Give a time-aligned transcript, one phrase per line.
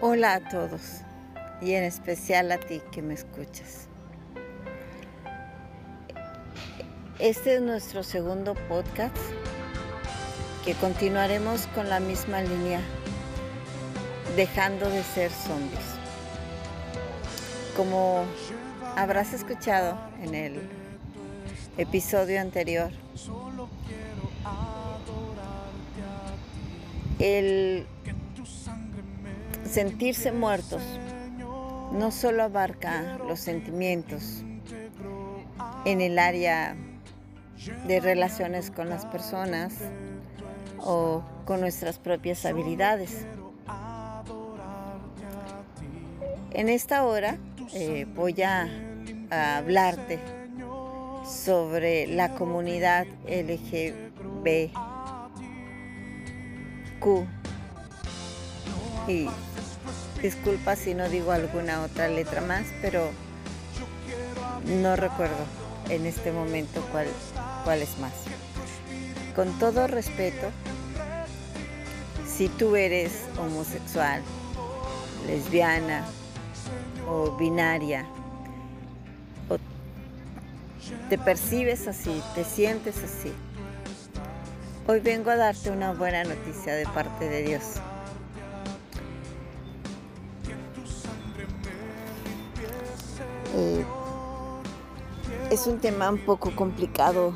[0.00, 1.02] Hola a todos
[1.62, 3.88] y en especial a ti que me escuchas.
[7.20, 9.16] Este es nuestro segundo podcast
[10.64, 12.80] que continuaremos con la misma línea,
[14.36, 15.80] dejando de ser zombies.
[17.76, 18.24] Como
[18.96, 20.60] habrás escuchado en el
[21.78, 22.90] episodio anterior,
[27.20, 27.86] el
[29.68, 30.82] sentirse muertos
[31.92, 34.42] no solo abarca los sentimientos
[35.84, 36.76] en el área
[37.86, 39.74] de relaciones con las personas
[40.78, 43.26] o con nuestras propias habilidades.
[46.50, 47.38] En esta hora
[47.74, 48.68] eh, voy a,
[49.30, 50.18] a hablarte
[51.24, 54.74] sobre la comunidad LGBTQ
[59.08, 59.28] y
[60.24, 63.10] disculpa si no digo alguna otra letra más, pero
[64.80, 65.44] no recuerdo
[65.90, 67.06] en este momento cuál,
[67.62, 68.14] cuál es más.
[69.36, 70.46] Con todo respeto,
[72.26, 74.22] si tú eres homosexual,
[75.26, 76.06] lesbiana
[77.06, 78.06] o binaria,
[79.50, 79.58] o
[81.10, 83.30] te percibes así, te sientes así,
[84.86, 87.62] hoy vengo a darte una buena noticia de parte de Dios.
[93.56, 93.84] Eh,
[95.50, 97.32] es un tema un poco complicado,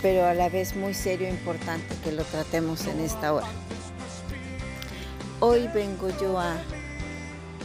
[0.00, 3.46] pero a la vez muy serio e importante que lo tratemos en esta hora.
[5.40, 6.56] Hoy vengo yo a,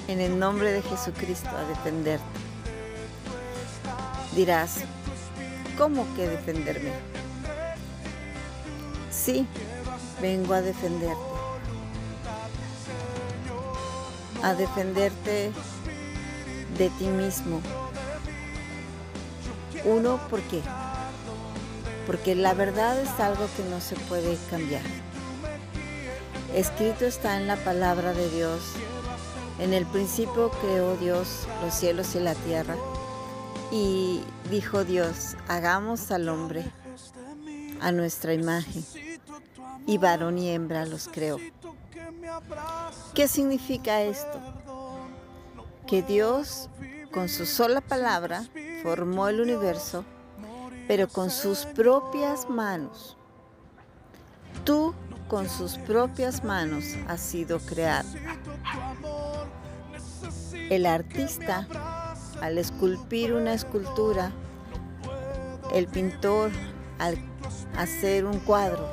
[0.10, 2.26] en el nombre de Jesucristo, a defenderte.
[4.36, 4.80] Dirás,
[5.78, 6.92] ¿cómo que defenderme?
[9.10, 9.48] Sí,
[10.22, 11.16] vengo a defenderte.
[14.42, 15.54] A defenderte
[16.78, 17.62] de ti mismo.
[19.86, 20.62] Uno, ¿por qué?
[22.06, 24.84] Porque la verdad es algo que no se puede cambiar.
[26.54, 28.62] Escrito está en la palabra de Dios.
[29.60, 32.76] En el principio creó Dios los cielos y la tierra.
[33.72, 36.66] Y dijo Dios, hagamos al hombre
[37.82, 38.86] a nuestra imagen.
[39.86, 41.40] Y varón y hembra los creó.
[43.14, 44.40] ¿Qué significa esto?
[45.94, 46.72] Que Dios
[47.12, 48.46] con su sola palabra
[48.82, 50.04] formó el universo,
[50.88, 53.16] pero con sus propias manos.
[54.64, 54.96] Tú
[55.28, 58.10] con sus propias manos has sido creado.
[60.72, 61.68] El artista,
[62.42, 64.32] al esculpir una escultura,
[65.76, 66.50] el pintor,
[66.98, 67.20] al
[67.78, 68.90] hacer un cuadro,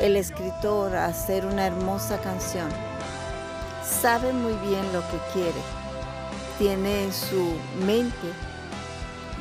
[0.00, 2.70] el escritor, a hacer una hermosa canción,
[3.90, 5.60] sabe muy bien lo que quiere.
[6.58, 8.32] Tiene en su mente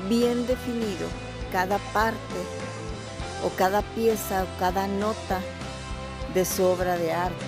[0.07, 1.07] bien definido
[1.51, 2.19] cada parte
[3.43, 5.39] o cada pieza o cada nota
[6.33, 7.45] de su obra de arte.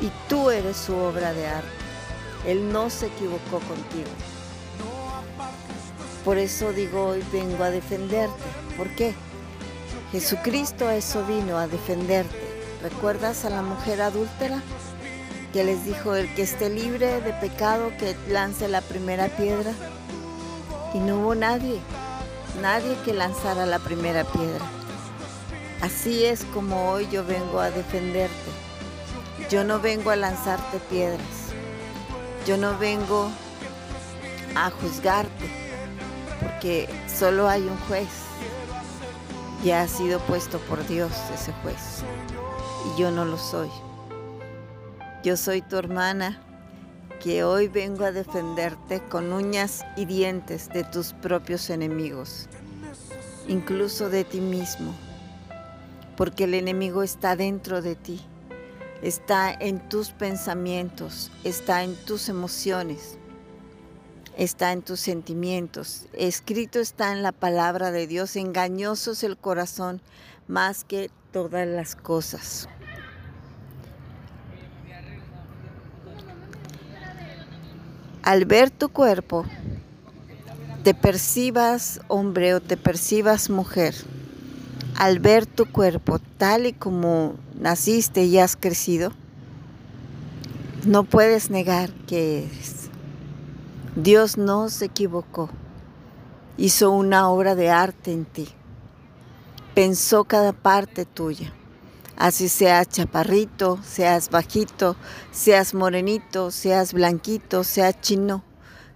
[0.00, 1.68] Y tú eres su obra de arte.
[2.46, 4.10] Él no se equivocó contigo.
[6.24, 8.42] Por eso digo hoy vengo a defenderte.
[8.76, 9.14] ¿Por qué?
[10.12, 12.36] Jesucristo eso vino, a defenderte.
[12.82, 14.62] ¿Recuerdas a la mujer adúltera?
[15.58, 19.72] Que les dijo, el que esté libre de pecado, que lance la primera piedra.
[20.94, 21.80] Y no hubo nadie,
[22.62, 24.64] nadie que lanzara la primera piedra.
[25.80, 28.50] Así es como hoy yo vengo a defenderte.
[29.50, 31.50] Yo no vengo a lanzarte piedras.
[32.46, 33.28] Yo no vengo
[34.54, 35.50] a juzgarte,
[36.40, 38.06] porque solo hay un juez.
[39.64, 42.04] Ya ha sido puesto por Dios ese juez.
[42.86, 43.87] Y yo no lo soy.
[45.24, 46.40] Yo soy tu hermana
[47.20, 52.48] que hoy vengo a defenderte con uñas y dientes de tus propios enemigos,
[53.48, 54.94] incluso de ti mismo,
[56.16, 58.20] porque el enemigo está dentro de ti,
[59.02, 63.18] está en tus pensamientos, está en tus emociones,
[64.36, 66.06] está en tus sentimientos.
[66.12, 70.00] Escrito está en la palabra de Dios, engañoso es el corazón
[70.46, 72.68] más que todas las cosas.
[78.28, 79.46] Al ver tu cuerpo,
[80.82, 83.94] te percibas hombre o te percibas mujer,
[84.98, 89.14] al ver tu cuerpo tal y como naciste y has crecido,
[90.84, 92.90] no puedes negar que eres.
[93.96, 95.48] Dios no se equivocó.
[96.58, 98.48] Hizo una obra de arte en ti.
[99.74, 101.54] Pensó cada parte tuya.
[102.18, 104.96] Así seas chaparrito, seas bajito,
[105.30, 108.42] seas morenito, seas blanquito, seas chino,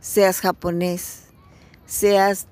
[0.00, 1.28] seas japonés,
[1.86, 2.48] seas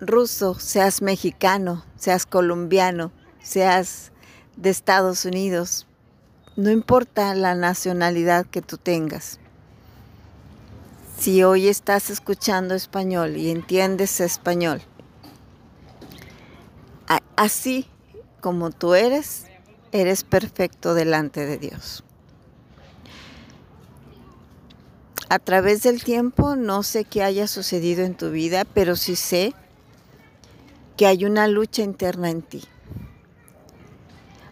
[0.00, 3.12] ruso, seas mexicano, seas colombiano,
[3.42, 4.12] seas
[4.56, 5.86] de Estados Unidos,
[6.56, 9.38] no importa la nacionalidad que tú tengas.
[11.18, 14.80] Si hoy estás escuchando español y entiendes español,
[17.36, 17.86] así
[18.40, 19.44] como tú eres,
[19.94, 22.02] eres perfecto delante de Dios.
[25.28, 29.54] A través del tiempo no sé qué haya sucedido en tu vida, pero sí sé
[30.96, 32.64] que hay una lucha interna en ti.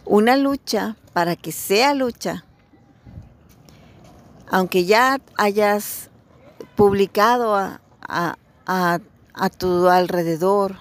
[0.05, 2.45] Una lucha para que sea lucha.
[4.49, 6.09] Aunque ya hayas
[6.77, 10.77] publicado a, a tu alrededor,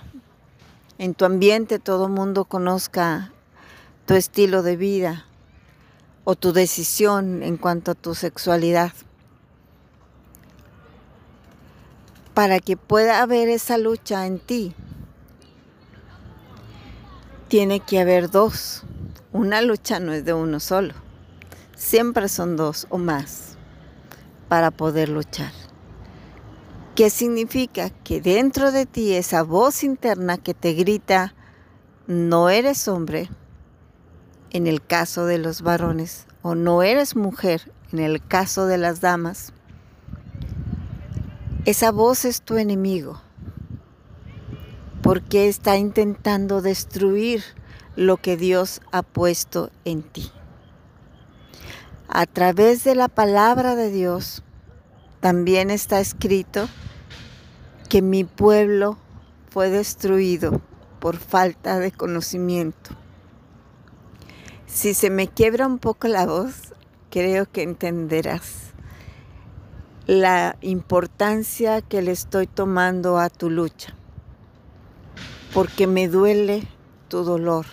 [0.99, 3.31] en tu ambiente todo el mundo conozca
[4.05, 5.25] tu estilo de vida
[6.23, 8.91] o tu decisión en cuanto a tu sexualidad.
[12.33, 14.73] Para que pueda haber esa lucha en ti,
[17.47, 18.83] tiene que haber dos.
[19.33, 20.93] Una lucha no es de uno solo.
[21.75, 23.57] Siempre son dos o más
[24.47, 25.51] para poder luchar.
[26.95, 27.89] ¿Qué significa?
[27.89, 31.33] Que dentro de ti esa voz interna que te grita,
[32.05, 33.29] no eres hombre,
[34.51, 39.01] en el caso de los varones, o no eres mujer, en el caso de las
[39.01, 39.53] damas,
[41.65, 43.21] esa voz es tu enemigo
[45.01, 47.43] porque está intentando destruir
[47.95, 50.31] lo que Dios ha puesto en ti.
[52.07, 54.43] A través de la palabra de Dios
[55.19, 56.67] también está escrito
[57.89, 58.97] que mi pueblo
[59.49, 60.61] fue destruido
[60.99, 63.00] por falta de conocimiento.
[64.73, 66.73] Si se me quiebra un poco la voz,
[67.09, 68.71] creo que entenderás
[70.07, 73.93] la importancia que le estoy tomando a tu lucha
[75.53, 76.63] porque me duele
[77.09, 77.65] tu dolor,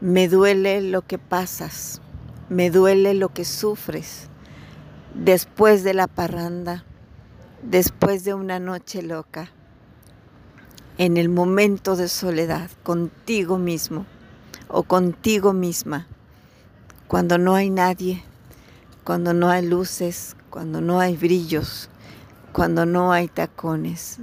[0.00, 2.00] me duele lo que pasas,
[2.48, 4.30] me duele lo que sufres
[5.14, 6.86] después de la parranda,
[7.62, 9.50] después de una noche loca,
[10.96, 14.06] en el momento de soledad contigo mismo
[14.68, 16.06] o contigo misma,
[17.08, 18.24] cuando no hay nadie,
[19.04, 21.88] cuando no hay luces, cuando no hay brillos,
[22.52, 24.18] cuando no hay tacones,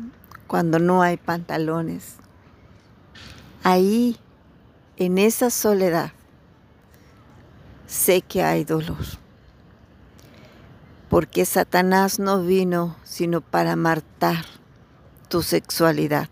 [0.47, 2.15] cuando no hay pantalones.
[3.63, 4.17] Ahí,
[4.97, 6.11] en esa soledad,
[7.87, 9.05] sé que hay dolor.
[11.09, 14.45] Porque Satanás no vino sino para matar
[15.29, 16.27] tu sexualidad,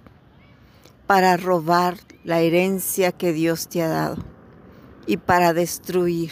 [1.07, 4.17] para robar la herencia que Dios te ha dado
[5.07, 6.31] y para destruir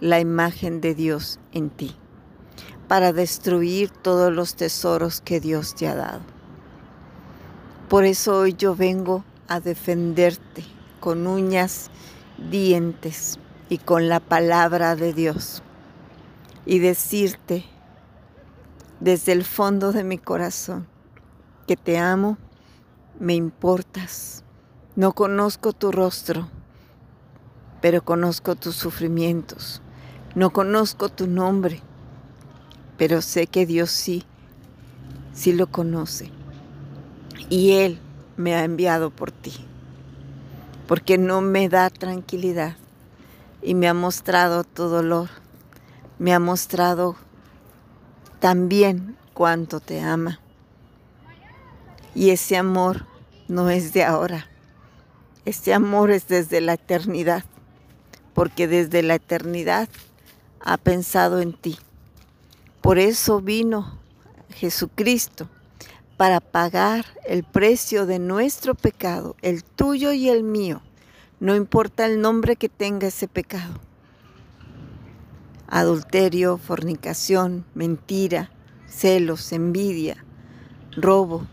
[0.00, 1.94] la imagen de Dios en ti,
[2.88, 6.20] para destruir todos los tesoros que Dios te ha dado.
[7.88, 10.64] Por eso hoy yo vengo a defenderte
[11.00, 11.90] con uñas,
[12.50, 13.38] dientes
[13.68, 15.62] y con la palabra de Dios
[16.66, 17.64] y decirte
[19.00, 20.86] desde el fondo de mi corazón
[21.66, 22.36] que te amo,
[23.18, 24.44] me importas.
[24.98, 26.48] No conozco tu rostro,
[27.80, 29.80] pero conozco tus sufrimientos.
[30.34, 31.80] No conozco tu nombre,
[32.96, 34.24] pero sé que Dios sí,
[35.32, 36.32] sí lo conoce
[37.48, 38.00] y Él
[38.36, 39.52] me ha enviado por ti,
[40.88, 42.74] porque no me da tranquilidad
[43.62, 45.28] y me ha mostrado tu dolor,
[46.18, 47.14] me ha mostrado
[48.40, 50.40] también cuánto te ama.
[52.16, 53.06] Y ese amor
[53.46, 54.48] no es de ahora,
[55.48, 57.42] ese amor es desde la eternidad,
[58.34, 59.88] porque desde la eternidad
[60.60, 61.78] ha pensado en ti.
[62.82, 63.98] Por eso vino
[64.50, 65.48] Jesucristo
[66.18, 70.82] para pagar el precio de nuestro pecado, el tuyo y el mío,
[71.40, 73.74] no importa el nombre que tenga ese pecado.
[75.66, 78.50] Adulterio, fornicación, mentira,
[78.86, 80.22] celos, envidia,
[80.94, 81.46] robo,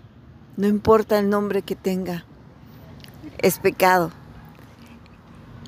[0.57, 2.25] no importa el nombre que tenga,
[3.45, 4.11] es pecado.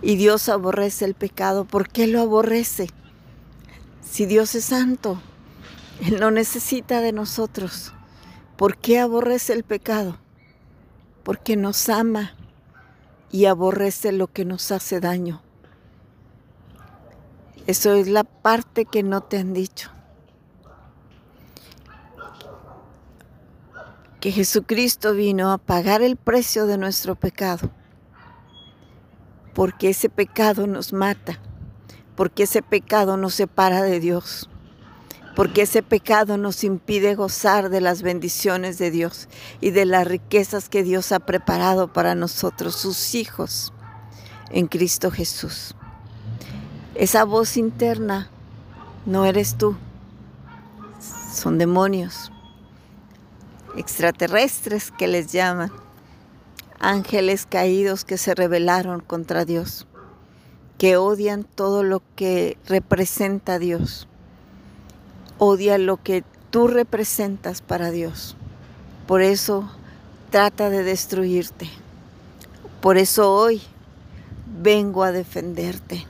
[0.01, 1.63] Y Dios aborrece el pecado.
[1.63, 2.89] ¿Por qué lo aborrece?
[4.01, 5.21] Si Dios es santo,
[6.01, 7.93] Él no necesita de nosotros.
[8.57, 10.17] ¿Por qué aborrece el pecado?
[11.21, 12.33] Porque nos ama
[13.31, 15.43] y aborrece lo que nos hace daño.
[17.67, 19.91] Eso es la parte que no te han dicho.
[24.27, 27.71] Que Jesucristo vino a pagar el precio de nuestro pecado.
[29.53, 31.39] Porque ese pecado nos mata,
[32.17, 34.49] porque ese pecado nos separa de Dios,
[35.33, 39.29] porque ese pecado nos impide gozar de las bendiciones de Dios
[39.61, 43.71] y de las riquezas que Dios ha preparado para nosotros, sus hijos,
[44.49, 45.73] en Cristo Jesús.
[46.95, 48.29] Esa voz interna
[49.05, 49.77] no eres tú,
[51.31, 52.29] son demonios
[53.77, 55.71] extraterrestres que les llaman,
[56.79, 59.87] ángeles caídos que se rebelaron contra Dios,
[60.77, 64.07] que odian todo lo que representa a Dios,
[65.37, 68.35] odia lo que tú representas para Dios.
[69.05, 69.69] Por eso
[70.31, 71.69] trata de destruirte.
[72.81, 73.61] Por eso hoy
[74.61, 76.05] vengo a defenderte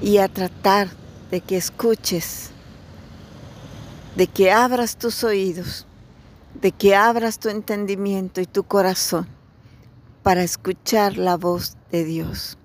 [0.00, 0.88] y a tratar
[1.30, 2.50] de que escuches,
[4.14, 5.87] de que abras tus oídos
[6.54, 9.28] de que abras tu entendimiento y tu corazón
[10.22, 12.58] para escuchar la voz de Dios.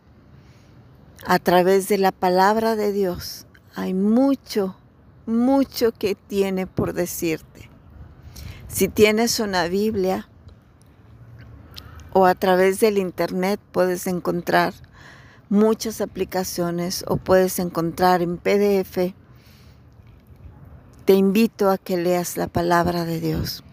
[1.25, 4.75] A través de la palabra de Dios hay mucho,
[5.25, 7.69] mucho que tiene por decirte.
[8.67, 10.27] Si tienes una Biblia
[12.11, 14.73] o a través del Internet puedes encontrar
[15.49, 19.13] muchas aplicaciones o puedes encontrar en PDF,
[21.05, 23.63] te invito a que leas la palabra de Dios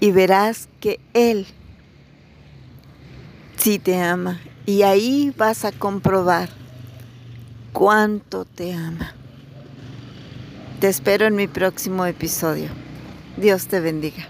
[0.00, 1.46] y verás que Él
[3.56, 4.40] sí te ama.
[4.66, 6.48] Y ahí vas a comprobar
[7.72, 9.14] cuánto te ama.
[10.80, 12.68] Te espero en mi próximo episodio.
[13.36, 14.28] Dios te bendiga.